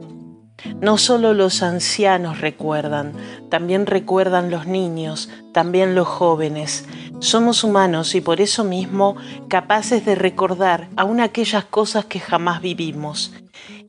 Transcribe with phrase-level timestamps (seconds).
[0.81, 3.13] No solo los ancianos recuerdan,
[3.49, 6.85] también recuerdan los niños, también los jóvenes,
[7.19, 9.17] somos humanos y por eso mismo
[9.49, 13.33] capaces de recordar aún aquellas cosas que jamás vivimos.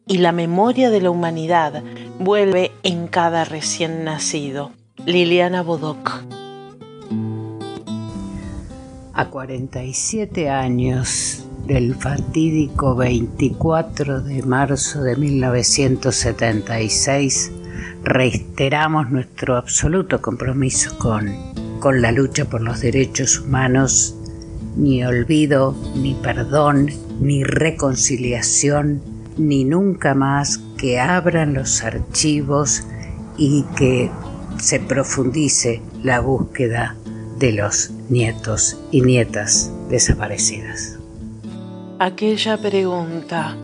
[0.06, 1.84] Y la memoria de la humanidad
[2.18, 4.72] vuelve en cada recién nacido.
[5.06, 6.24] Liliana Bodoc.
[9.14, 17.52] A 47 años del fatídico 24 de marzo de 1976,
[18.02, 21.32] reiteramos nuestro absoluto compromiso con
[21.78, 24.16] con la lucha por los derechos humanos,
[24.76, 26.90] ni olvido, ni perdón,
[27.20, 29.00] ni reconciliación,
[29.38, 32.82] ni nunca más que abran los archivos
[33.38, 34.10] y que
[34.58, 36.96] se profundice la búsqueda
[37.38, 40.99] de los nietos y nietas desaparecidas.
[42.02, 43.54] Aquella pregunta,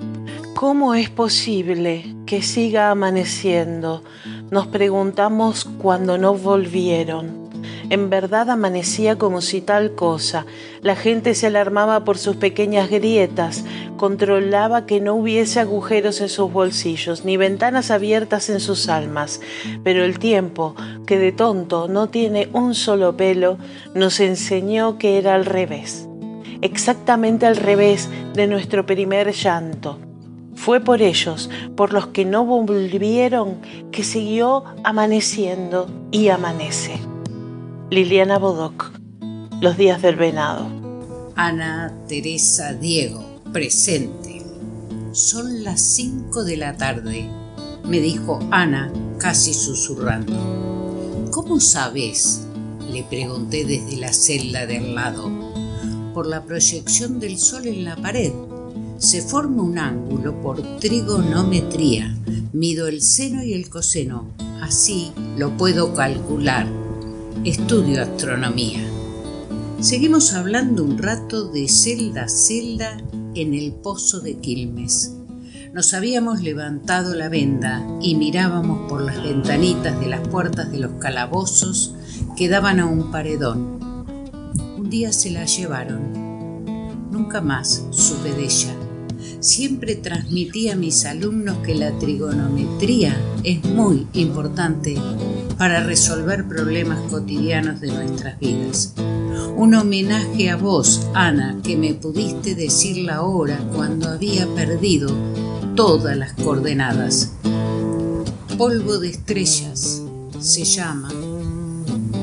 [0.54, 4.04] ¿cómo es posible que siga amaneciendo?
[4.50, 7.46] Nos preguntamos cuando no volvieron
[7.88, 10.44] en verdad amanecía como si tal cosa.
[10.82, 13.64] La gente se alarmaba por sus pequeñas grietas,
[13.96, 19.40] controlaba que no hubiese agujeros en sus bolsillos, ni ventanas abiertas en sus almas.
[19.84, 20.74] Pero el tiempo,
[21.06, 23.58] que de tonto no tiene un solo pelo,
[23.94, 26.08] nos enseñó que era al revés.
[26.62, 29.98] Exactamente al revés de nuestro primer llanto.
[30.54, 33.56] Fue por ellos, por los que no volvieron,
[33.92, 36.98] que siguió amaneciendo y amanece.
[37.90, 38.90] Liliana Bodoc,
[39.60, 40.66] Los días del venado.
[41.36, 44.42] Ana Teresa Diego, presente.
[45.12, 47.28] Son las cinco de la tarde,
[47.84, 50.34] me dijo Ana casi susurrando.
[51.30, 52.46] ¿Cómo sabes?
[52.90, 55.30] le pregunté desde la celda del lado.
[56.16, 58.32] Por la proyección del sol en la pared.
[58.96, 62.16] Se forma un ángulo por trigonometría.
[62.54, 64.30] Mido el seno y el coseno.
[64.62, 66.66] Así lo puedo calcular
[67.44, 68.80] estudio astronomía.
[69.80, 72.96] Seguimos hablando un rato de celda a celda
[73.34, 75.12] en el pozo de Quilmes.
[75.74, 80.92] Nos habíamos levantado la venda y mirábamos por las ventanitas de las puertas de los
[80.92, 81.94] calabozos
[82.38, 83.75] que daban a un paredón.
[84.96, 86.64] Se la llevaron.
[87.10, 88.74] Nunca más supe de ella.
[89.40, 93.14] Siempre transmití a mis alumnos que la trigonometría
[93.44, 94.96] es muy importante
[95.58, 98.94] para resolver problemas cotidianos de nuestras vidas.
[99.54, 105.14] Un homenaje a vos, Ana, que me pudiste decir la hora cuando había perdido
[105.76, 107.32] todas las coordenadas.
[108.56, 110.02] Polvo de estrellas
[110.40, 111.10] se llama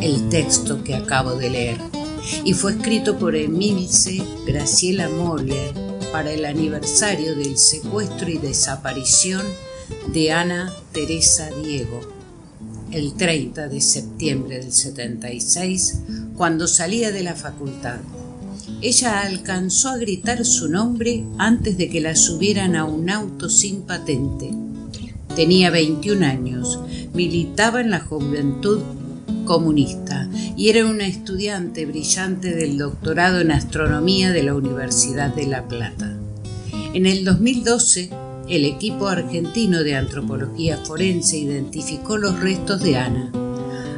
[0.02, 2.03] el texto que acabo de leer
[2.44, 5.74] y fue escrito por Emilce Graciela Moller
[6.12, 9.46] para el aniversario del secuestro y desaparición
[10.14, 12.14] de Ana Teresa Diego
[12.94, 16.02] el 30 de septiembre del 76,
[16.38, 17.98] cuando salía de la facultad.
[18.82, 23.82] Ella alcanzó a gritar su nombre antes de que la subieran a un auto sin
[23.82, 24.52] patente.
[25.36, 26.80] Tenía 21 años,
[27.14, 28.82] militaba en la juventud
[29.46, 30.23] comunista
[30.56, 36.18] y era una estudiante brillante del doctorado en astronomía de la Universidad de La Plata.
[36.94, 38.10] En el 2012
[38.48, 43.32] el equipo argentino de antropología forense identificó los restos de Ana.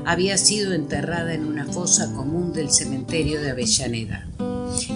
[0.05, 4.27] Había sido enterrada en una fosa común del cementerio de Avellaneda.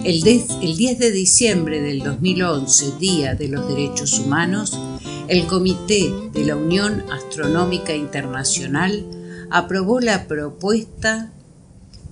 [0.04, 4.78] El 10 de diciembre del 2011, Día de los Derechos Humanos,
[5.26, 9.04] el Comité de la Unión Astronómica Internacional
[9.50, 11.32] aprobó la propuesta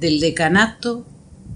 [0.01, 1.05] del decanato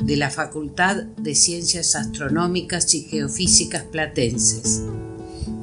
[0.03, 4.83] de la Facultad de Ciencias Astronómicas y Geofísicas Platenses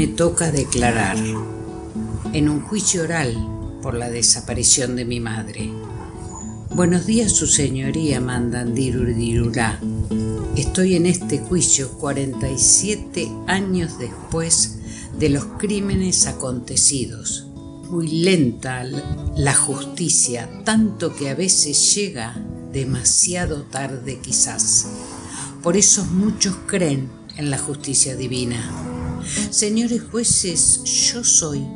[0.00, 1.18] Me toca declarar,
[2.32, 3.36] en un juicio oral
[3.82, 5.70] por la desaparición de mi madre.
[6.74, 9.78] Buenos días, su señoría Mandandirurdirulá.
[10.56, 14.78] Estoy en este juicio 47 años después
[15.18, 17.48] de los crímenes acontecidos.
[17.90, 18.82] muy lenta
[19.36, 22.42] la justicia, tanto que a veces llega
[22.72, 24.86] demasiado tarde quizás.
[25.62, 28.99] Por eso muchos creen en la justicia divina.
[29.50, 31.66] Señores jueces, yo soy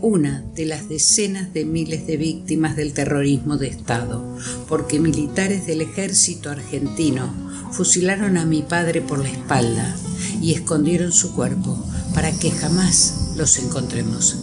[0.00, 4.36] una de las decenas de miles de víctimas del terrorismo de Estado,
[4.68, 7.32] porque militares del ejército argentino
[7.72, 9.96] fusilaron a mi padre por la espalda
[10.42, 11.82] y escondieron su cuerpo
[12.14, 14.36] para que jamás los encontremos.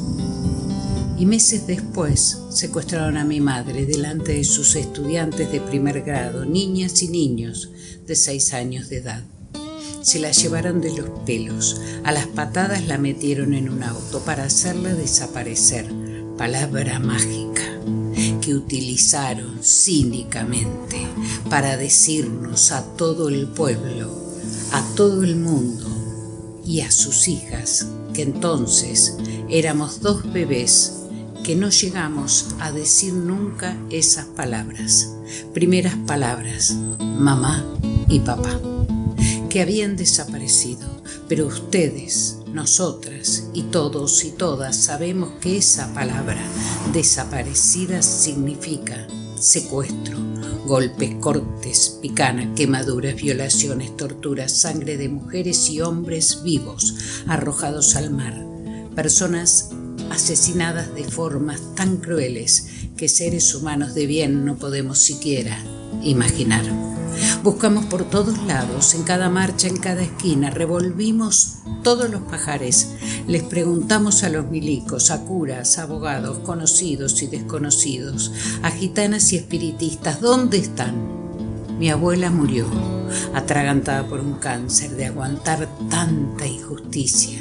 [1.20, 7.04] Y meses después secuestraron a mi madre delante de sus estudiantes de primer grado, niñas
[7.04, 7.70] y niños
[8.08, 9.24] de seis años de edad
[10.02, 14.46] se la llevaron de los pelos, a las patadas la metieron en un auto para
[14.46, 15.88] hacerla desaparecer.
[16.38, 17.62] Palabra mágica
[18.42, 21.08] que utilizaron cínicamente
[21.50, 24.12] para decirnos a todo el pueblo,
[24.72, 25.86] a todo el mundo
[26.66, 29.18] y a sus hijas, que entonces
[29.50, 30.94] éramos dos bebés
[31.44, 35.12] que no llegamos a decir nunca esas palabras,
[35.54, 37.66] primeras palabras, mamá
[38.08, 38.71] y papá
[39.52, 40.88] que habían desaparecido,
[41.28, 46.42] pero ustedes, nosotras y todos y todas sabemos que esa palabra
[46.94, 50.18] desaparecida significa secuestro,
[50.66, 56.96] golpes, cortes, picana, quemaduras, violaciones, torturas, sangre de mujeres y hombres vivos
[57.28, 58.42] arrojados al mar,
[58.96, 59.72] personas
[60.12, 65.62] asesinadas de formas tan crueles que seres humanos de bien no podemos siquiera
[66.04, 66.91] imaginar.
[67.44, 72.90] Buscamos por todos lados, en cada marcha, en cada esquina, revolvimos todos los pajares,
[73.28, 80.22] les preguntamos a los milicos, a curas, abogados, conocidos y desconocidos, a gitanas y espiritistas,
[80.22, 81.22] ¿dónde están?
[81.80, 82.68] Mi abuela murió,
[83.34, 87.40] atragantada por un cáncer de aguantar tanta injusticia.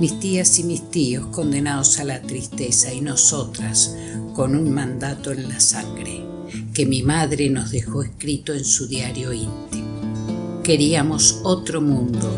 [0.00, 3.94] Mis tías y mis tíos condenados a la tristeza y nosotras
[4.34, 6.31] con un mandato en la sangre
[6.72, 10.62] que mi madre nos dejó escrito en su diario íntimo.
[10.62, 12.30] Queríamos otro mundo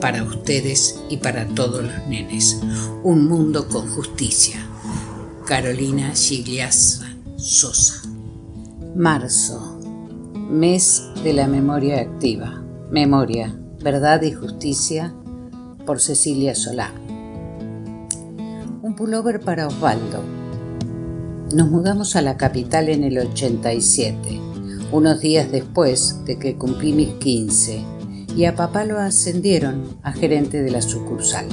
[0.00, 2.60] para ustedes y para todos los nenes,
[3.02, 4.64] un mundo con justicia.
[5.46, 8.02] Carolina Gigliasa Sosa.
[8.94, 9.78] Marzo,
[10.50, 12.62] mes de la memoria activa.
[12.90, 15.14] Memoria, verdad y justicia
[15.86, 16.92] por Cecilia Solá.
[18.82, 20.22] Un pullover para Osvaldo,
[21.52, 24.40] nos mudamos a la capital en el 87,
[24.92, 27.82] unos días después de que cumplí mis 15,
[28.36, 31.46] y a papá lo ascendieron a gerente de la sucursal.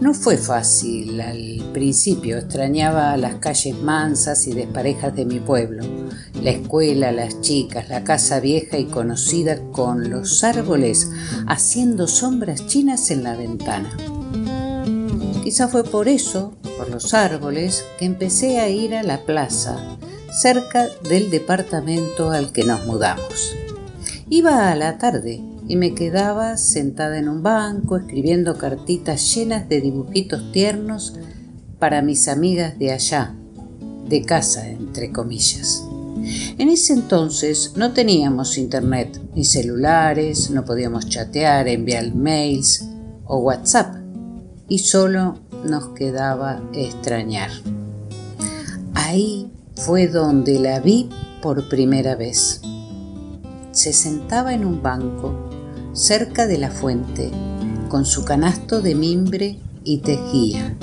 [0.00, 5.84] No fue fácil al principio, extrañaba las calles mansas y desparejas de mi pueblo,
[6.42, 11.10] la escuela, las chicas, la casa vieja y conocida con los árboles
[11.46, 13.94] haciendo sombras chinas en la ventana.
[15.44, 16.54] Quizá fue por eso
[16.88, 19.98] los árboles que empecé a ir a la plaza,
[20.32, 23.54] cerca del departamento al que nos mudamos.
[24.28, 29.80] Iba a la tarde y me quedaba sentada en un banco escribiendo cartitas llenas de
[29.80, 31.14] dibujitos tiernos
[31.78, 33.34] para mis amigas de allá,
[34.08, 35.84] de casa, entre comillas.
[36.58, 42.86] En ese entonces no teníamos internet ni celulares, no podíamos chatear, enviar mails
[43.24, 43.96] o WhatsApp
[44.68, 47.50] y solo nos quedaba extrañar.
[48.94, 51.08] Ahí fue donde la vi
[51.42, 52.60] por primera vez.
[53.72, 55.50] Se sentaba en un banco
[55.92, 57.30] cerca de la fuente
[57.88, 60.76] con su canasto de mimbre y tejía.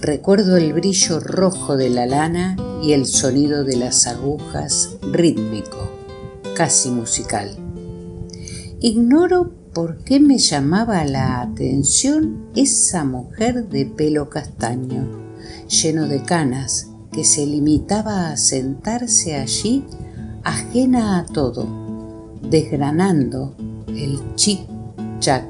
[0.00, 5.90] Recuerdo el brillo rojo de la lana y el sonido de las agujas rítmico,
[6.56, 7.56] casi musical.
[8.80, 15.08] Ignoro por qué me llamaba la atención esa mujer de pelo castaño,
[15.68, 19.84] lleno de canas, que se limitaba a sentarse allí
[20.44, 21.66] ajena a todo,
[22.42, 23.54] desgranando
[23.88, 25.44] el chic-chac,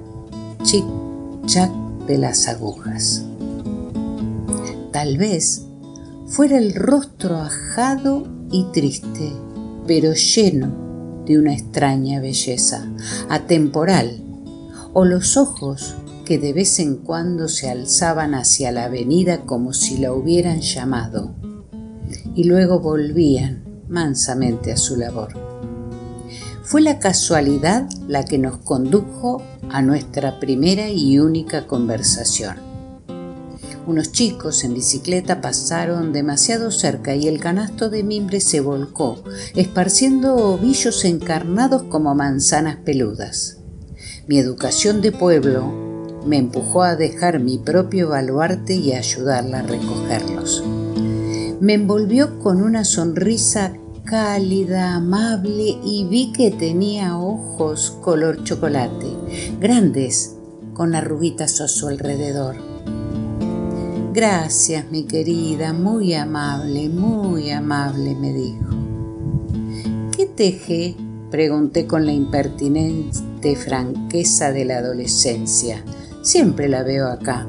[0.62, 1.70] chic-chac
[2.06, 3.24] de las agujas.
[4.92, 5.66] Tal vez
[6.26, 9.32] fuera el rostro ajado y triste,
[9.86, 10.91] pero lleno
[11.36, 12.88] una extraña belleza,
[13.28, 14.22] atemporal,
[14.92, 19.98] o los ojos que de vez en cuando se alzaban hacia la avenida como si
[19.98, 21.34] la hubieran llamado,
[22.34, 25.32] y luego volvían mansamente a su labor.
[26.62, 32.71] Fue la casualidad la que nos condujo a nuestra primera y única conversación
[33.86, 39.22] unos chicos en bicicleta pasaron demasiado cerca y el canasto de mimbre se volcó,
[39.56, 43.58] esparciendo ovillos encarnados como manzanas peludas.
[44.28, 45.72] Mi educación de pueblo
[46.24, 50.62] me empujó a dejar mi propio baluarte y a ayudarla a recogerlos.
[51.60, 53.72] Me envolvió con una sonrisa
[54.04, 59.06] cálida, amable y vi que tenía ojos color chocolate,
[59.60, 60.36] grandes,
[60.74, 62.71] con arruguitas a su alrededor.
[64.14, 68.68] Gracias, mi querida, muy amable, muy amable, me dijo.
[70.14, 70.94] ¿Qué teje?
[71.30, 75.82] Pregunté con la impertinente franqueza de la adolescencia.
[76.20, 77.48] Siempre la veo acá.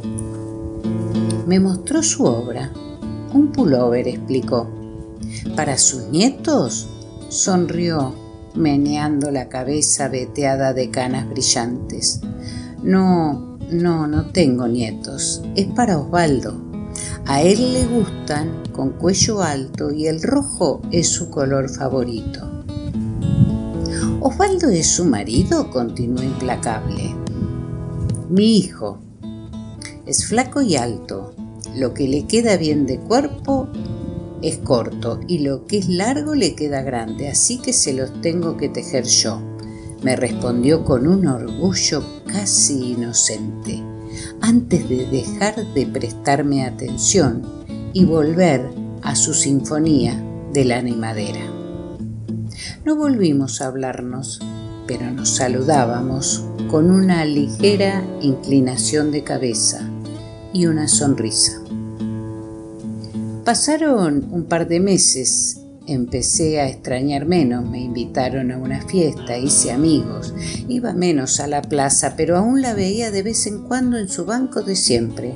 [1.47, 2.71] Me mostró su obra.
[3.33, 4.69] Un pullover, explicó.
[5.57, 6.87] ¿Para sus nietos?
[7.27, 8.15] Sonrió,
[8.55, 12.21] meneando la cabeza veteada de canas brillantes.
[12.83, 15.41] No, no, no tengo nietos.
[15.55, 16.61] Es para Osvaldo.
[17.25, 22.63] A él le gustan con cuello alto y el rojo es su color favorito.
[24.19, 25.69] ¿Osvaldo es su marido?
[25.71, 27.15] continuó implacable.
[28.29, 28.99] Mi hijo.
[30.05, 31.33] Es flaco y alto.
[31.75, 33.69] Lo que le queda bien de cuerpo
[34.41, 38.57] es corto y lo que es largo le queda grande, así que se los tengo
[38.57, 39.41] que tejer yo,
[40.03, 43.81] me respondió con un orgullo casi inocente,
[44.41, 47.43] antes de dejar de prestarme atención
[47.93, 48.69] y volver
[49.01, 51.41] a su sinfonía de lana y madera.
[52.85, 54.41] No volvimos a hablarnos,
[54.87, 59.89] pero nos saludábamos con una ligera inclinación de cabeza
[60.51, 61.61] y una sonrisa.
[63.45, 69.71] Pasaron un par de meses, empecé a extrañar menos, me invitaron a una fiesta, hice
[69.71, 70.33] amigos,
[70.67, 74.25] iba menos a la plaza, pero aún la veía de vez en cuando en su
[74.25, 75.33] banco de siempre.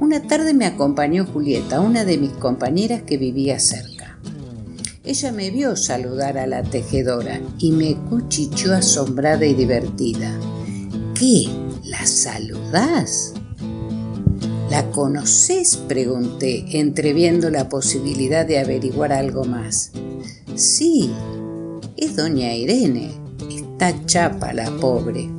[0.00, 4.18] Una tarde me acompañó Julieta, una de mis compañeras que vivía cerca.
[5.04, 10.38] Ella me vio saludar a la tejedora y me cuchicheó asombrada y divertida.
[11.14, 11.46] ¿Qué?
[11.84, 13.34] ¿La saludás?
[14.70, 15.76] ¿La conoces?
[15.76, 19.92] pregunté, entreviendo la posibilidad de averiguar algo más.
[20.56, 21.10] Sí,
[21.96, 23.12] es doña Irene.
[23.50, 25.30] Está chapa la pobre.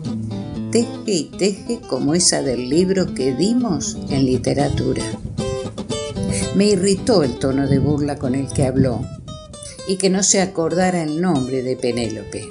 [0.71, 5.03] Teje y teje como esa del libro que dimos en literatura.
[6.55, 9.01] Me irritó el tono de burla con el que habló
[9.87, 12.49] y que no se acordara el nombre de Penélope.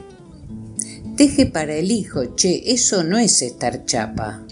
[1.17, 4.45] Teje para el hijo, che, eso no es estar chapa.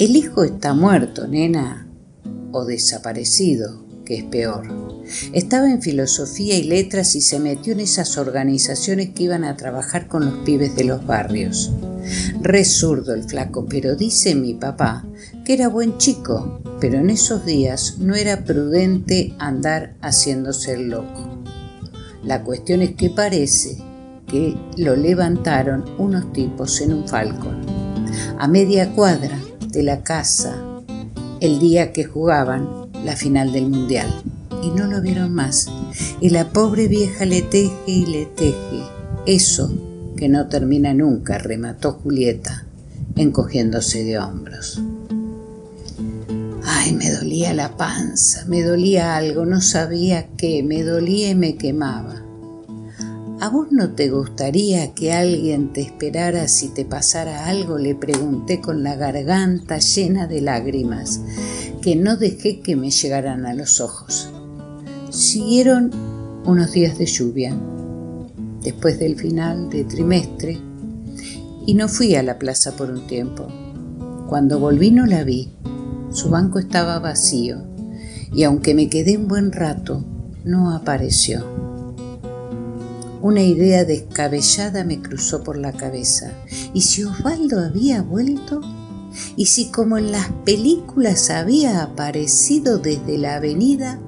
[0.00, 1.86] El hijo está muerto, nena,
[2.52, 4.66] o desaparecido, que es peor.
[5.34, 10.08] Estaba en filosofía y letras y se metió en esas organizaciones que iban a trabajar
[10.08, 11.70] con los pibes de los barrios.
[12.40, 15.04] Re zurdo el flaco, pero dice mi papá
[15.44, 21.42] que era buen chico, pero en esos días no era prudente andar haciéndose el loco.
[22.24, 23.76] La cuestión es que parece
[24.26, 27.66] que lo levantaron unos tipos en un falcón,
[28.38, 29.38] a media cuadra
[29.72, 30.56] de la casa
[31.40, 32.68] el día que jugaban
[33.04, 34.22] la final del mundial
[34.62, 35.68] y no lo vieron más.
[36.20, 38.82] Y la pobre vieja le teje y le teje.
[39.26, 39.72] Eso
[40.16, 42.66] que no termina nunca, remató Julieta,
[43.16, 44.82] encogiéndose de hombros.
[46.64, 51.56] Ay, me dolía la panza, me dolía algo, no sabía qué, me dolía y me
[51.56, 52.19] quemaba.
[53.40, 57.78] ¿A vos no te gustaría que alguien te esperara si te pasara algo?
[57.78, 61.22] Le pregunté con la garganta llena de lágrimas,
[61.80, 64.28] que no dejé que me llegaran a los ojos.
[65.08, 65.90] Siguieron
[66.44, 67.56] unos días de lluvia,
[68.62, 70.60] después del final de trimestre,
[71.64, 73.48] y no fui a la plaza por un tiempo.
[74.28, 75.50] Cuando volví no la vi,
[76.12, 77.62] su banco estaba vacío,
[78.34, 80.04] y aunque me quedé un buen rato,
[80.44, 81.69] no apareció.
[83.22, 86.32] Una idea descabellada me cruzó por la cabeza.
[86.72, 88.60] ¿Y si Osvaldo había vuelto?
[89.36, 94.00] ¿Y si como en las películas había aparecido desde la avenida,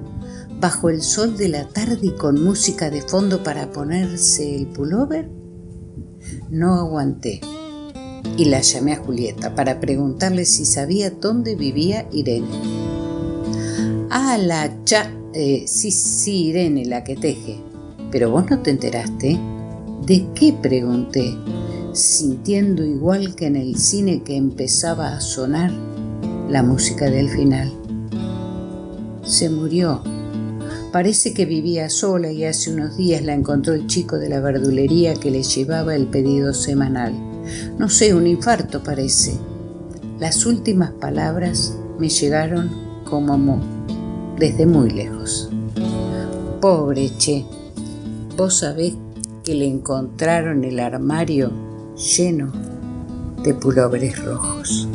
[0.59, 5.29] bajo el sol de la tarde y con música de fondo para ponerse el pullover?
[6.49, 7.41] No aguanté
[8.37, 12.47] y la llamé a Julieta para preguntarle si sabía dónde vivía Irene.
[14.09, 15.11] Ah, la cha...
[15.33, 17.72] Eh, sí, sí, Irene, la que teje.
[18.13, 19.39] ¿Pero vos no te enteraste?
[20.05, 20.53] ¿De qué?
[20.53, 21.35] pregunté,
[21.93, 25.71] sintiendo igual que en el cine que empezaba a sonar
[26.47, 27.73] la música del final.
[29.25, 30.03] Se murió.
[30.91, 35.15] Parece que vivía sola y hace unos días la encontró el chico de la verdulería
[35.15, 37.15] que le llevaba el pedido semanal.
[37.79, 39.39] No sé, un infarto parece.
[40.19, 42.69] Las últimas palabras me llegaron
[43.05, 43.59] como
[44.37, 45.49] desde muy lejos.
[46.61, 47.43] Pobre Che,
[48.43, 48.61] Vos
[49.45, 51.49] que le encontraron el armario
[51.95, 52.51] lleno
[53.41, 54.85] de pulóveres rojos.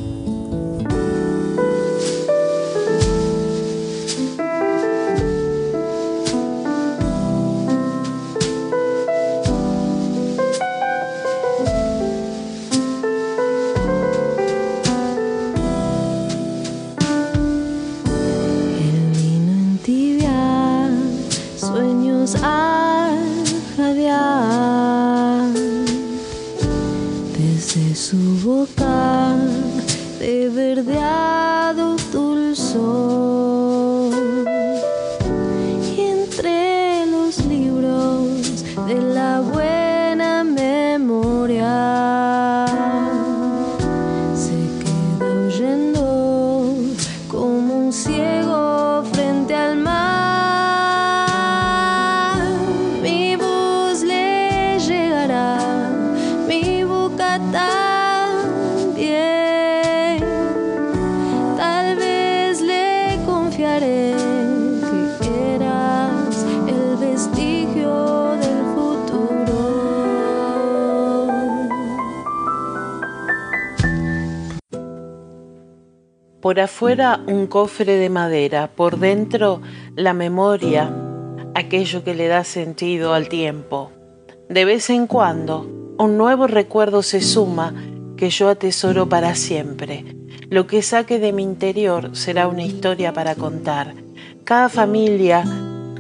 [76.49, 79.61] Por afuera un cofre de madera, por dentro
[79.95, 80.91] la memoria,
[81.55, 83.93] aquello que le da sentido al tiempo.
[84.49, 87.75] De vez en cuando un nuevo recuerdo se suma
[88.17, 90.17] que yo atesoro para siempre.
[90.49, 93.93] Lo que saque de mi interior será una historia para contar.
[94.45, 95.45] Cada familia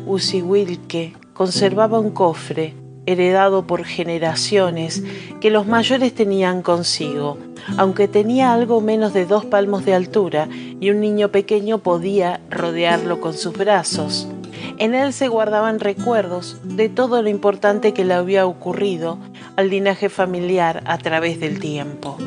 [0.06, 2.72] Usiwilke conservaba un cofre
[3.08, 5.02] heredado por generaciones
[5.40, 7.38] que los mayores tenían consigo,
[7.78, 10.46] aunque tenía algo menos de dos palmos de altura
[10.78, 14.28] y un niño pequeño podía rodearlo con sus brazos.
[14.76, 19.18] En él se guardaban recuerdos de todo lo importante que le había ocurrido
[19.56, 22.18] al linaje familiar a través del tiempo.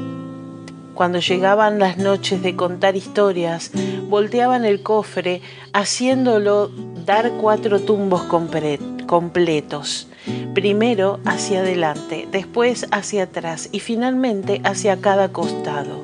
[0.96, 3.72] Cuando llegaban las noches de contar historias,
[4.10, 5.42] volteaban el cofre
[5.74, 6.72] haciéndolo
[7.06, 10.08] dar cuatro tumbos completos
[10.54, 16.02] primero hacia adelante, después hacia atrás y finalmente hacia cada costado.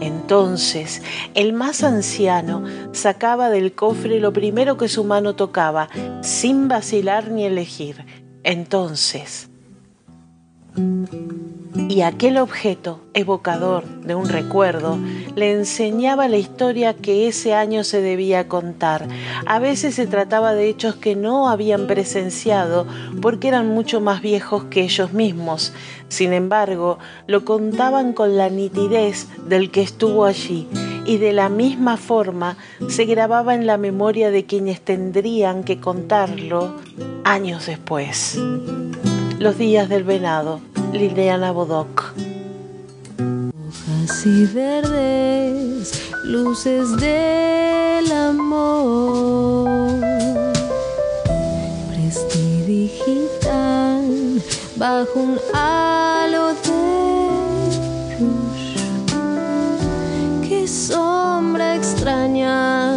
[0.00, 1.02] Entonces
[1.34, 5.88] el más anciano sacaba del cofre lo primero que su mano tocaba,
[6.22, 8.04] sin vacilar ni elegir.
[8.44, 9.48] Entonces
[11.88, 14.98] y aquel objeto, evocador de un recuerdo,
[15.34, 19.06] le enseñaba la historia que ese año se debía contar.
[19.46, 22.86] A veces se trataba de hechos que no habían presenciado
[23.20, 25.72] porque eran mucho más viejos que ellos mismos.
[26.08, 30.68] Sin embargo, lo contaban con la nitidez del que estuvo allí
[31.04, 32.56] y de la misma forma
[32.88, 36.74] se grababa en la memoria de quienes tendrían que contarlo
[37.24, 38.38] años después.
[39.38, 40.60] Los días del venado,
[40.92, 42.14] Liliana Bodoc.
[43.18, 49.68] Hojas y verdes, luces del amor.
[51.88, 54.42] Prestidigital,
[54.76, 56.88] bajo un halo de.
[60.48, 62.96] Qué sombra extraña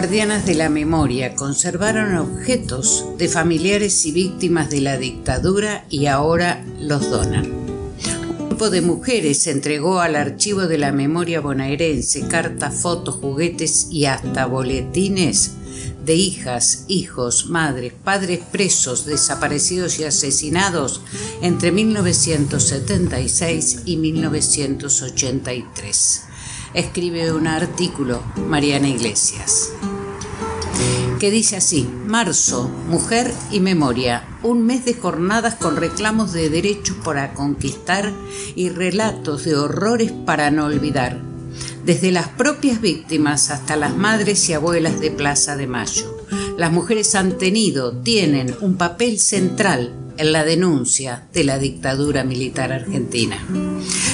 [0.00, 6.64] Guardianas de la memoria conservaron objetos de familiares y víctimas de la dictadura y ahora
[6.80, 7.44] los donan.
[7.44, 14.06] Un grupo de mujeres entregó al archivo de la memoria bonaerense cartas, fotos, juguetes y
[14.06, 15.50] hasta boletines
[16.06, 21.02] de hijas, hijos, madres, padres presos, desaparecidos y asesinados
[21.42, 26.22] entre 1976 y 1983
[26.74, 29.72] escribe un artículo Mariana Iglesias
[31.20, 36.96] que dice así, Marzo, Mujer y Memoria, un mes de jornadas con reclamos de derechos
[37.04, 38.10] para conquistar
[38.56, 41.20] y relatos de horrores para no olvidar,
[41.84, 46.26] desde las propias víctimas hasta las madres y abuelas de Plaza de Mayo.
[46.56, 52.72] Las mujeres han tenido, tienen un papel central en la denuncia de la dictadura militar
[52.72, 53.38] argentina.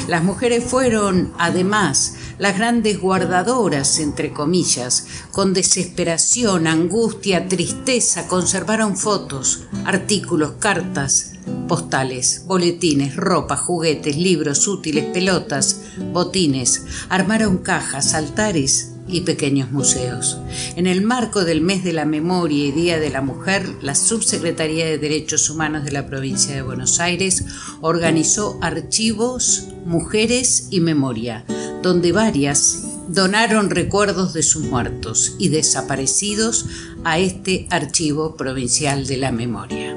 [0.07, 9.65] Las mujeres fueron, además, las grandes guardadoras, entre comillas, con desesperación, angustia, tristeza, conservaron fotos,
[9.85, 11.33] artículos, cartas,
[11.67, 15.81] postales, boletines, ropa, juguetes, libros útiles, pelotas,
[16.13, 20.39] botines, armaron cajas, altares y pequeños museos.
[20.77, 24.87] En el marco del mes de la memoria y Día de la Mujer, la Subsecretaría
[24.87, 27.45] de Derechos Humanos de la provincia de Buenos Aires
[27.81, 31.45] organizó archivos Mujeres y Memoria,
[31.83, 36.67] donde varias donaron recuerdos de sus muertos y desaparecidos
[37.05, 39.97] a este archivo provincial de la memoria.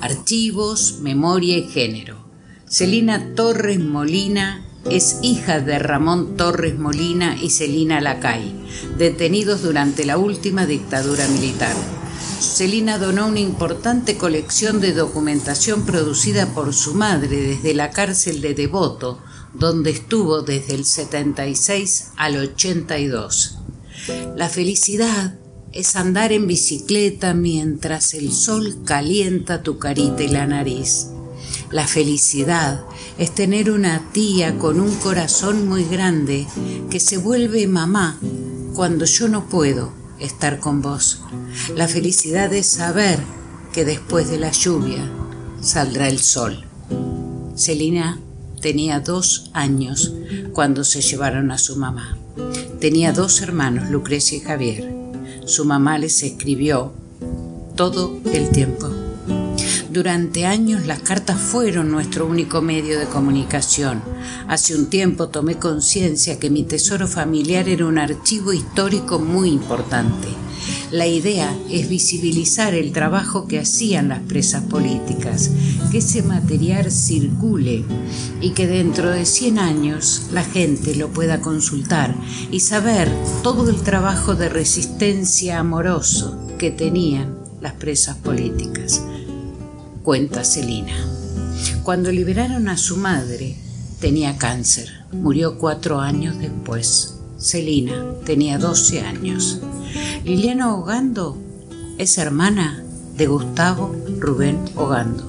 [0.00, 2.24] Archivos, memoria y género.
[2.68, 8.54] Celina Torres Molina es hija de Ramón Torres Molina y Celina Lacay,
[8.98, 11.74] detenidos durante la última dictadura militar.
[12.40, 18.54] Celina donó una importante colección de documentación producida por su madre desde la cárcel de
[18.54, 19.20] Devoto,
[19.54, 23.58] donde estuvo desde el 76 al 82.
[24.36, 25.34] La felicidad
[25.72, 31.08] es andar en bicicleta mientras el sol calienta tu carita y la nariz.
[31.70, 32.84] La felicidad
[33.18, 36.46] es tener una tía con un corazón muy grande
[36.90, 38.18] que se vuelve mamá
[38.74, 41.22] cuando yo no puedo estar con vos.
[41.74, 43.18] La felicidad es saber
[43.72, 45.10] que después de la lluvia
[45.60, 46.64] saldrá el sol.
[47.56, 48.20] Celina
[48.60, 50.12] tenía dos años
[50.52, 52.16] cuando se llevaron a su mamá.
[52.80, 54.94] Tenía dos hermanos, Lucrecia y Javier.
[55.46, 56.92] Su mamá les escribió
[57.74, 59.05] todo el tiempo.
[59.90, 64.02] Durante años las cartas fueron nuestro único medio de comunicación.
[64.48, 70.28] Hace un tiempo tomé conciencia que mi tesoro familiar era un archivo histórico muy importante.
[70.90, 75.50] La idea es visibilizar el trabajo que hacían las presas políticas,
[75.90, 77.84] que ese material circule
[78.40, 82.14] y que dentro de 100 años la gente lo pueda consultar
[82.50, 83.10] y saber
[83.42, 89.02] todo el trabajo de resistencia amoroso que tenían las presas políticas
[90.06, 90.94] cuenta Celina.
[91.82, 93.56] Cuando liberaron a su madre,
[93.98, 94.88] tenía cáncer.
[95.10, 97.18] Murió cuatro años después.
[97.40, 99.58] Celina tenía 12 años.
[100.24, 101.36] Liliana Ogando
[101.98, 102.84] es hermana
[103.16, 105.24] de Gustavo Rubén Ogando,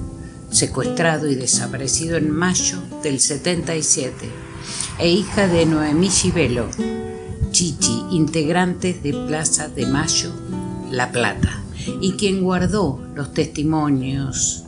[0.52, 4.30] secuestrado y desaparecido en mayo del 77,
[5.00, 6.68] e hija de Noemí Gibelo,
[7.50, 10.32] Chichi, integrantes de Plaza de Mayo,
[10.92, 11.64] La Plata,
[12.00, 14.67] y quien guardó los testimonios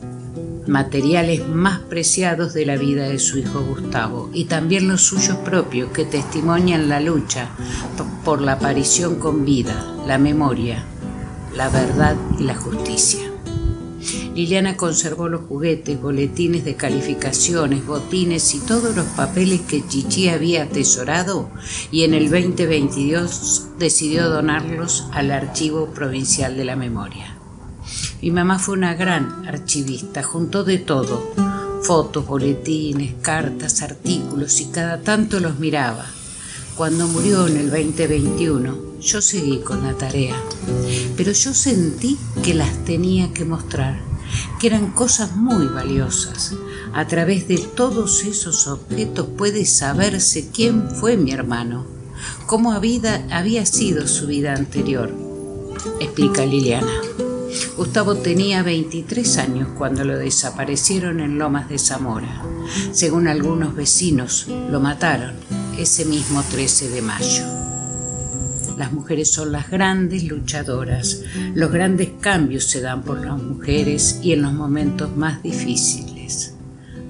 [0.70, 5.90] materiales más preciados de la vida de su hijo Gustavo y también los suyos propios
[5.90, 7.48] que testimonian la lucha
[8.24, 10.84] por la aparición con vida, la memoria,
[11.56, 13.20] la verdad y la justicia.
[14.36, 20.62] Liliana conservó los juguetes, boletines de calificaciones, botines y todos los papeles que Chichi había
[20.62, 21.50] atesorado
[21.90, 27.39] y en el 2022 decidió donarlos al Archivo Provincial de la Memoria.
[28.22, 31.32] Mi mamá fue una gran archivista, juntó de todo,
[31.82, 36.04] fotos, boletines, cartas, artículos y cada tanto los miraba.
[36.76, 40.36] Cuando murió en el 2021, yo seguí con la tarea,
[41.16, 43.98] pero yo sentí que las tenía que mostrar,
[44.60, 46.54] que eran cosas muy valiosas.
[46.92, 51.86] A través de todos esos objetos puede saberse quién fue mi hermano,
[52.46, 55.10] cómo había, sido su vida anterior,
[56.00, 56.92] explica Liliana.
[57.76, 62.42] Gustavo tenía 23 años cuando lo desaparecieron en Lomas de Zamora.
[62.92, 65.34] Según algunos vecinos, lo mataron
[65.78, 67.42] ese mismo 13 de mayo.
[68.76, 71.22] Las mujeres son las grandes luchadoras.
[71.54, 76.54] Los grandes cambios se dan por las mujeres y en los momentos más difíciles,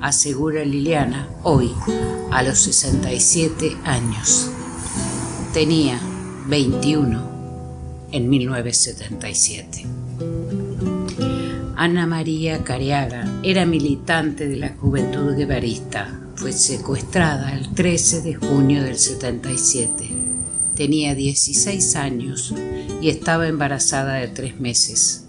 [0.00, 1.70] asegura Liliana hoy,
[2.32, 4.50] a los 67 años.
[5.52, 6.00] Tenía
[6.48, 7.30] 21
[8.12, 9.99] en 1977.
[11.76, 16.20] Ana María Cariaga era militante de la Juventud Guevarista.
[16.36, 20.10] Fue secuestrada el 13 de junio del 77.
[20.74, 22.54] Tenía 16 años
[23.00, 25.24] y estaba embarazada de tres meses.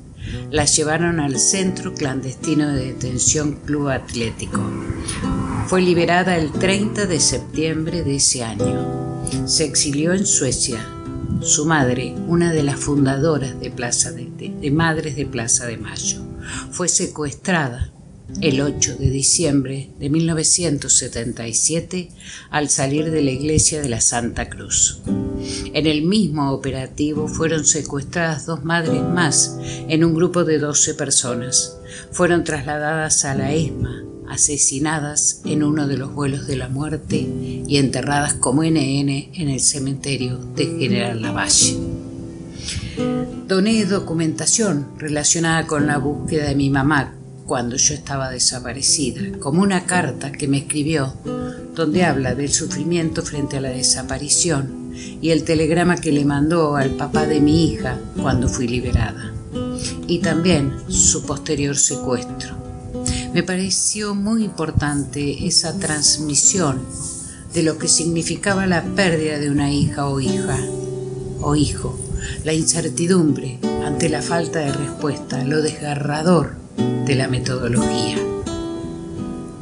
[0.50, 4.62] La llevaron al centro clandestino de detención Club Atlético.
[5.68, 9.26] Fue liberada el 30 de septiembre de ese año.
[9.46, 10.86] Se exilió en Suecia
[11.42, 16.22] su madre, una de las fundadoras de, Plaza de, Madres de Plaza de Mayo,
[16.72, 17.92] fue secuestrada
[18.40, 22.12] el 8 de diciembre de 1977
[22.50, 25.02] al salir de la iglesia de la Santa Cruz.
[25.74, 31.78] En el mismo operativo fueron secuestradas dos madres más en un grupo de 12 personas.
[32.12, 37.28] Fueron trasladadas a la ESMA, asesinadas en uno de los vuelos de la muerte
[37.68, 41.78] y enterradas como NN en el cementerio de General Lavalle.
[43.48, 47.14] Doné documentación relacionada con la búsqueda de mi mamá
[47.46, 51.14] cuando yo estaba desaparecida, como una carta que me escribió
[51.76, 56.92] donde habla del sufrimiento frente a la desaparición y el telegrama que le mandó al
[56.92, 59.34] papá de mi hija cuando fui liberada,
[60.08, 62.61] y también su posterior secuestro.
[63.34, 66.82] Me pareció muy importante esa transmisión
[67.54, 70.60] de lo que significaba la pérdida de una hija o hija
[71.40, 71.98] o hijo,
[72.44, 76.56] la incertidumbre ante la falta de respuesta, lo desgarrador
[77.06, 78.18] de la metodología.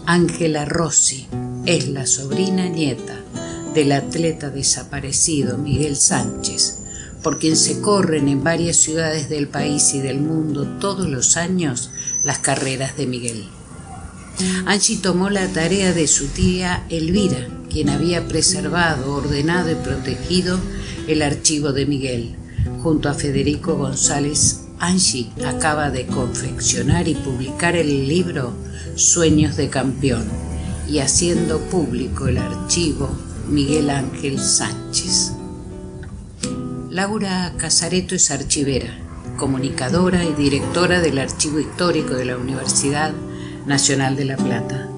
[0.08, 1.28] Ángela Rossi
[1.68, 3.22] es la sobrina nieta
[3.76, 6.80] del atleta desaparecido Miguel Sánchez,
[7.22, 11.92] por quien se corren en varias ciudades del país y del mundo todos los años
[12.24, 13.59] las carreras de Miguel.
[14.66, 20.60] Angie tomó la tarea de su tía Elvira, quien había preservado, ordenado y protegido
[21.08, 22.36] el archivo de Miguel,
[22.82, 28.54] junto a Federico González Angie acaba de confeccionar y publicar el libro
[28.96, 30.26] Sueños de Campeón
[30.88, 33.10] y haciendo público el archivo
[33.50, 35.34] Miguel Ángel Sánchez.
[36.90, 38.98] Laura Casareto es archivera,
[39.38, 43.14] comunicadora y directora del Archivo Histórico de la Universidad
[43.66, 44.90] Nacional de La Plata.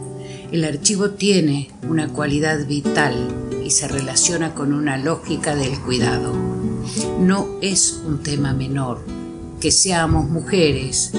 [0.51, 3.15] El archivo tiene una cualidad vital
[3.65, 6.33] y se relaciona con una lógica del cuidado.
[7.19, 9.05] No es un tema menor
[9.59, 11.11] que seamos mujeres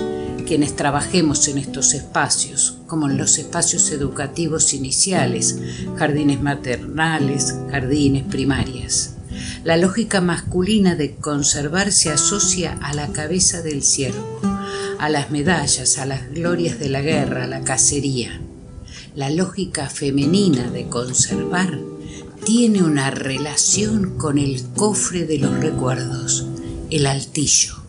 [0.47, 5.59] quienes trabajemos en estos espacios, como en los espacios educativos iniciales,
[5.97, 9.15] jardines maternales, jardines primarias.
[9.65, 14.41] La lógica masculina de conservar se asocia a la cabeza del ciervo,
[15.03, 18.41] a las medallas, a las glorias de la guerra, a la cacería.
[19.15, 21.79] La lógica femenina de conservar
[22.45, 26.47] tiene una relación con el cofre de los recuerdos,
[26.91, 27.83] el altillo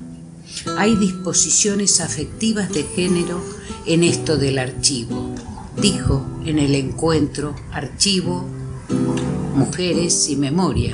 [0.78, 3.44] hay disposiciones afectivas de género
[3.86, 5.36] en esto del archivo.
[5.82, 8.46] Dijo en el encuentro Archivo,
[9.56, 10.94] Mujeres y Memoria,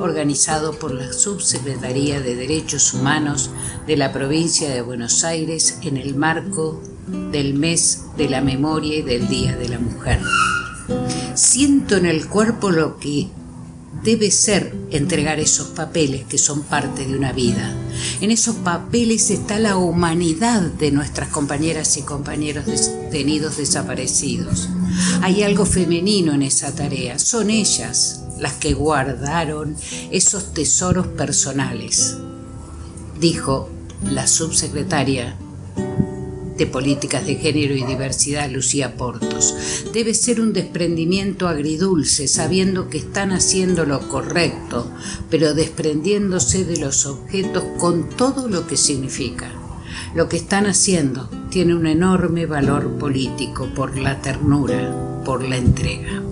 [0.00, 3.50] organizado por la Subsecretaría de Derechos Humanos
[3.86, 6.80] de la provincia de Buenos Aires en el marco
[7.30, 10.20] del mes de la memoria y del Día de la Mujer.
[11.34, 13.28] Siento en el cuerpo lo que
[14.02, 17.74] debe ser entregar esos papeles que son parte de una vida.
[18.20, 24.68] En esos papeles está la humanidad de nuestras compañeras y compañeros detenidos desaparecidos.
[25.22, 27.18] Hay algo femenino en esa tarea.
[27.18, 29.76] Son ellas las que guardaron
[30.10, 32.16] esos tesoros personales,
[33.20, 33.70] dijo
[34.10, 35.36] la subsecretaria
[36.56, 39.54] de Políticas de Género y Diversidad, Lucía Portos.
[39.92, 44.90] Debe ser un desprendimiento agridulce, sabiendo que están haciendo lo correcto,
[45.30, 49.50] pero desprendiéndose de los objetos con todo lo que significa.
[50.14, 56.25] Lo que están haciendo tiene un enorme valor político por la ternura, por la entrega.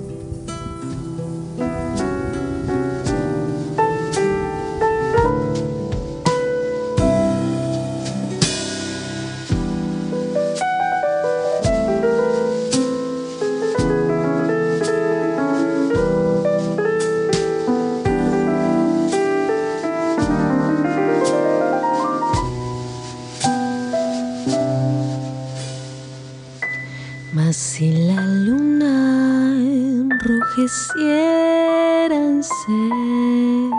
[30.75, 33.71] quisieran ser.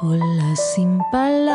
[0.00, 1.47] Olas sin palabras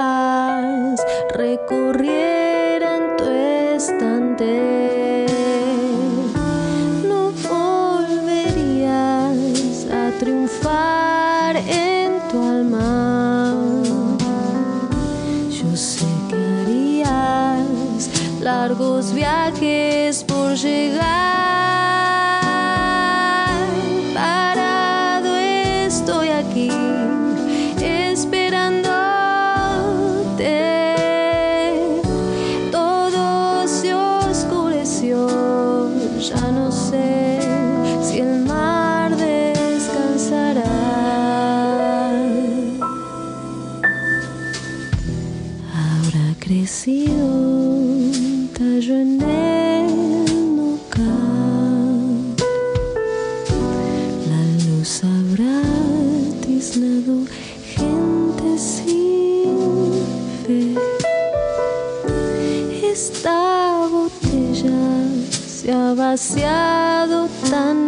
[46.44, 47.16] crecido
[48.58, 49.44] tallo en el.
[54.30, 55.62] La luz habrá
[56.46, 57.26] tiznado
[57.76, 59.56] gente sin
[60.46, 60.76] fe.
[62.92, 64.84] Esta botella
[65.48, 67.83] se ha vaciado tan